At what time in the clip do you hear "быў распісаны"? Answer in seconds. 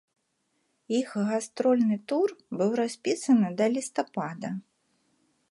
2.63-3.47